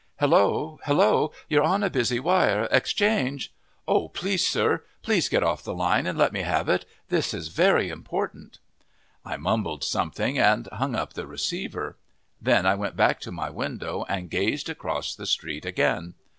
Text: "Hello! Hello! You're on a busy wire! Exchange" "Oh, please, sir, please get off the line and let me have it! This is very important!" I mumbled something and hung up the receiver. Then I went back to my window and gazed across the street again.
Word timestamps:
"Hello! 0.19 0.79
Hello! 0.85 1.31
You're 1.47 1.61
on 1.61 1.83
a 1.83 1.89
busy 1.91 2.19
wire! 2.19 2.67
Exchange" 2.71 3.53
"Oh, 3.87 4.07
please, 4.09 4.43
sir, 4.43 4.83
please 5.03 5.29
get 5.29 5.43
off 5.43 5.63
the 5.63 5.75
line 5.75 6.07
and 6.07 6.17
let 6.17 6.33
me 6.33 6.41
have 6.41 6.67
it! 6.67 6.85
This 7.09 7.35
is 7.35 7.49
very 7.49 7.89
important!" 7.89 8.57
I 9.23 9.37
mumbled 9.37 9.83
something 9.83 10.39
and 10.39 10.67
hung 10.73 10.95
up 10.95 11.13
the 11.13 11.27
receiver. 11.27 11.97
Then 12.41 12.65
I 12.65 12.73
went 12.73 12.95
back 12.95 13.19
to 13.19 13.31
my 13.31 13.51
window 13.51 14.03
and 14.09 14.31
gazed 14.31 14.69
across 14.69 15.13
the 15.13 15.27
street 15.27 15.67
again. 15.67 16.15